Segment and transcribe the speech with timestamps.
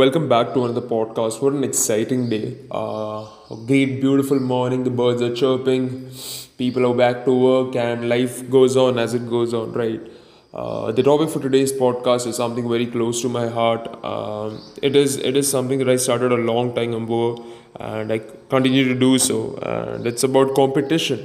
[0.00, 1.42] Welcome back to another podcast.
[1.42, 2.56] What an exciting day.
[2.70, 4.84] Uh, a great, beautiful morning.
[4.84, 6.10] The birds are chirping.
[6.56, 10.00] People are back to work, and life goes on as it goes on, right?
[10.54, 13.86] Uh, the topic for today's podcast is something very close to my heart.
[14.02, 17.22] Um, it is it is something that I started a long time ago,
[17.78, 19.56] and I continue to do so.
[19.74, 21.22] And it's about competition.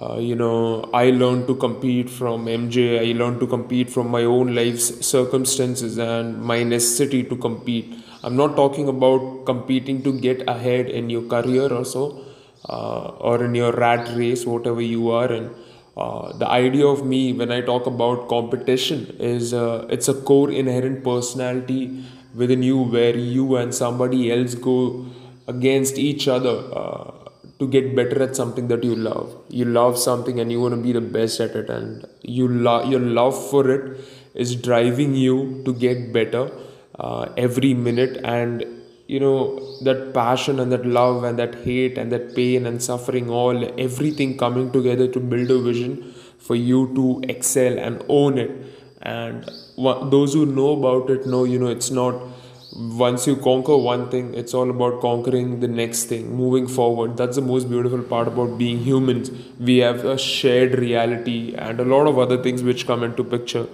[0.00, 2.98] Uh, you know, I learned to compete from MJ.
[2.98, 7.94] I learned to compete from my own life's circumstances and my necessity to compete.
[8.24, 12.24] I'm not talking about competing to get ahead in your career or so,
[12.68, 15.50] uh, or in your rat race, whatever you are in.
[15.94, 20.50] Uh, the idea of me when I talk about competition is uh, it's a core
[20.50, 22.02] inherent personality
[22.34, 25.04] within you where you and somebody else go
[25.46, 27.10] against each other uh,
[27.62, 29.32] to get better at something that you love.
[29.48, 32.90] You love something and you want to be the best at it, and you love
[32.90, 34.00] your love for it
[34.34, 36.50] is driving you to get better
[36.98, 38.20] uh, every minute.
[38.24, 38.64] And
[39.06, 39.38] you know
[39.86, 44.36] that passion and that love and that hate and that pain and suffering, all everything
[44.44, 48.50] coming together to build a vision for you to excel and own it.
[49.02, 49.50] And
[50.14, 52.14] those who know about it know, you know, it's not
[52.74, 57.16] once you conquer one thing it's all about conquering the next thing moving forward.
[57.16, 59.30] That's the most beautiful part about being humans.
[59.58, 63.66] We have a shared reality and a lot of other things which come into picture.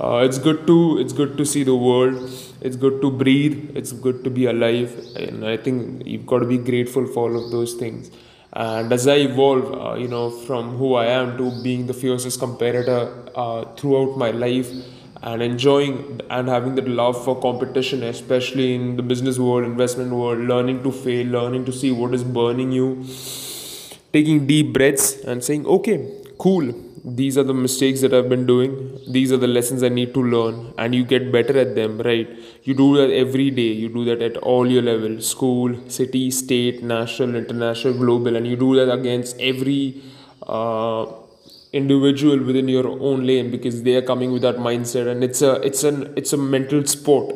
[0.00, 2.16] Uh, it's good to it's good to see the world.
[2.60, 3.76] It's good to breathe.
[3.76, 4.96] It's good to be alive.
[5.16, 8.10] And i think you've got to be grateful for all of those things.
[8.54, 12.40] And as i evolve uh, you know from who i am to being the fiercest
[12.40, 13.00] competitor
[13.34, 14.70] uh, throughout my life
[15.22, 20.38] and enjoying and having that love for competition, especially in the business world, investment world,
[20.40, 23.04] learning to fail, learning to see what is burning you,
[24.12, 25.96] taking deep breaths and saying, okay,
[26.38, 26.72] cool,
[27.04, 30.22] these are the mistakes that I've been doing, these are the lessons I need to
[30.22, 32.28] learn, and you get better at them, right?
[32.64, 36.82] You do that every day, you do that at all your levels school, city, state,
[36.82, 40.02] national, international, global, and you do that against every.
[40.42, 41.06] Uh,
[41.72, 45.54] individual within your own lane because they are coming with that mindset and it's a
[45.60, 47.34] it's an it's a mental sport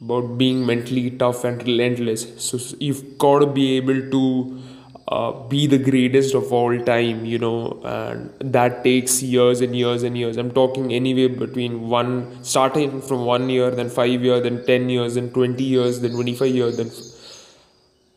[0.00, 2.26] about being mentally tough and relentless.
[2.36, 4.60] So you've got to be able to
[5.08, 10.02] uh, be the greatest of all time you know and that takes years and years
[10.02, 10.36] and years.
[10.36, 15.14] I'm talking anywhere between one starting from one year then five years then 10 years
[15.14, 16.90] then 20 years then 25 years then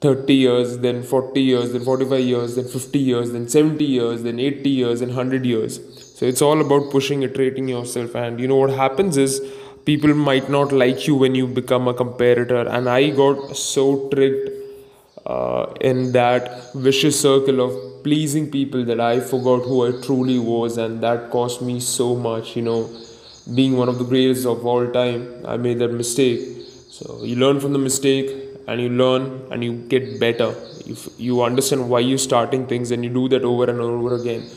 [0.02, 4.40] 30 years, then 40 years, then 45 years, then 50 years, then 70 years, then
[4.40, 5.80] 80 years, and 100 years.
[6.18, 8.16] So it's all about pushing, iterating yourself.
[8.16, 9.42] And you know what happens is
[9.86, 12.68] people might not like you when you become a competitor.
[12.68, 14.50] And I got so tricked
[15.26, 20.78] uh, in that vicious circle of pleasing people that I forgot who I truly was.
[20.78, 22.90] And that cost me so much, you know.
[23.56, 26.42] Being one of the greatest of all time, I made that mistake.
[26.90, 30.54] So you learn from the mistake and you learn and you get better.
[30.86, 34.50] If you understand why you're starting things and you do that over and over again.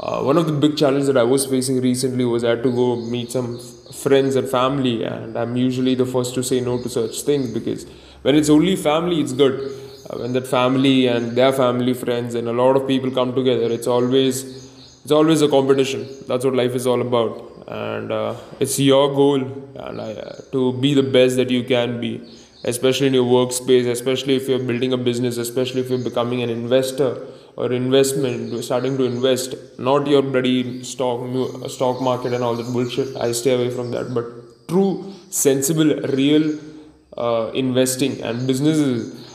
[0.00, 2.70] Uh, one of the big challenges that i was facing recently was i had to
[2.70, 2.84] go
[3.14, 3.58] meet some
[4.02, 7.84] friends and family and i'm usually the first to say no to such things because
[8.22, 9.56] when it's only family it's good.
[10.08, 13.72] Uh, when that family and their family friends and a lot of people come together
[13.72, 14.36] it's always
[15.08, 16.06] it's always a competition.
[16.26, 17.64] That's what life is all about.
[17.66, 21.98] And uh, it's your goal and I, uh, to be the best that you can
[21.98, 22.20] be
[22.64, 26.50] especially in your workspace, especially if you're building a business, especially if you're becoming an
[26.50, 27.26] investor
[27.56, 31.20] or investment, starting to invest, not your bloody stock
[31.68, 33.16] stock market and all that bullshit.
[33.16, 34.14] I stay away from that.
[34.14, 36.58] But true, sensible, real
[37.16, 39.26] uh, investing and businesses,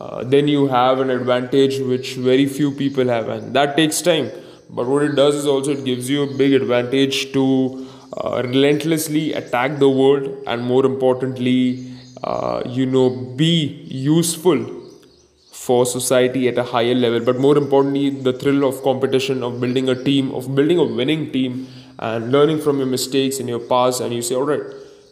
[0.00, 4.30] uh, then you have an advantage which very few people have, and that takes time.
[4.70, 7.86] But what it does is also it gives you a big advantage to
[8.16, 11.92] uh, relentlessly attack the world, and more importantly
[12.22, 14.78] uh, you know be useful
[15.52, 17.20] for society at a higher level.
[17.20, 21.30] But more importantly the thrill of competition of building a team of building a winning
[21.32, 21.66] team
[21.98, 24.62] and learning from your mistakes in your past and you say all right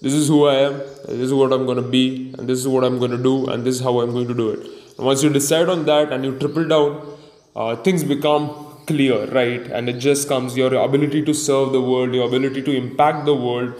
[0.02, 0.74] this is who i am
[1.20, 3.46] this is what i'm going to be and this is what i'm going to do
[3.46, 4.60] and this is how i'm going to do it.
[4.96, 7.18] And once you decide on that and you triple down
[7.56, 8.48] uh, things become
[8.86, 9.66] clear right?
[9.66, 13.34] And it just comes your ability to serve the world your ability to impact the
[13.34, 13.74] world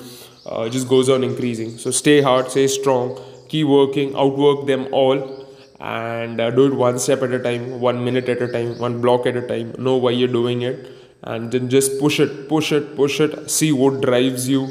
[0.48, 1.78] uh, just goes on increasing.
[1.78, 5.46] So stay hard, stay strong, keep working, outwork them all,
[5.81, 9.00] and uh, do it one step at a time, one minute at a time, one
[9.00, 9.75] block at a time.
[9.78, 10.90] Know why you're doing it,
[11.22, 13.50] and then just push it, push it, push it.
[13.50, 14.62] See what drives you,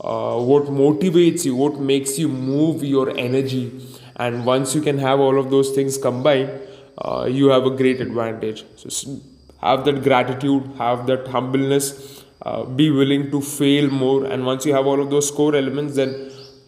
[0.00, 3.80] uh, what motivates you, what makes you move your energy,
[4.16, 6.50] and once you can have all of those things combined,
[6.98, 8.64] uh, you have a great advantage.
[8.76, 9.20] So
[9.62, 14.24] have that gratitude, have that humbleness uh, be willing to fail more.
[14.24, 16.12] And once you have all of those core elements then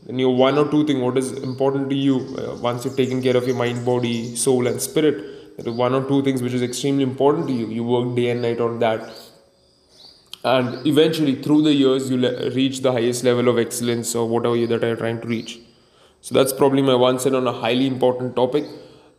[0.09, 3.23] in your one or two thing what is important to you uh, once you've taken
[3.27, 5.19] care of your mind body soul and spirit
[5.69, 7.67] one or two things which is extremely important to you.
[7.67, 9.11] You work day and night on that.
[10.43, 14.67] And eventually through the years you'll reach the highest level of excellence or whatever you
[14.69, 15.59] that are trying to reach.
[16.23, 18.65] So that's probably my one set on a highly important topic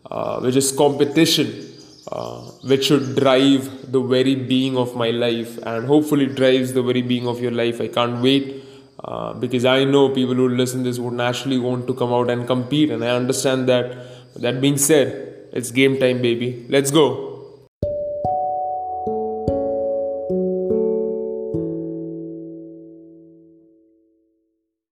[0.10, 1.71] uh, which is competition
[2.08, 7.02] uh, which should drive the very being of my life and hopefully drives the very
[7.02, 7.80] being of your life.
[7.80, 8.64] I can't wait
[9.04, 12.46] uh, because i know people who listen this would naturally want to come out and
[12.46, 14.08] compete and i understand that.
[14.36, 16.66] That being said it's game time baby.
[16.70, 17.31] Let's go